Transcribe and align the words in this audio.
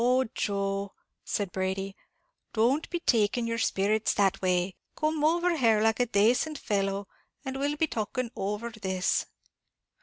"Oh, 0.03 0.23
Joe," 0.33 0.93
said 1.23 1.51
Brady, 1.51 1.95
"don't 2.53 2.89
be 2.89 2.99
taking 3.01 3.45
your 3.45 3.59
sperrits 3.59 4.15
that 4.15 4.41
way; 4.41 4.73
come 4.95 5.23
over 5.23 5.55
here, 5.55 5.79
like 5.79 5.99
a 5.99 6.07
dacent 6.07 6.57
fellow, 6.57 7.07
and 7.45 7.55
we'll 7.59 7.75
be 7.77 7.85
talking 7.85 8.31
over 8.35 8.71
this." 8.71 9.27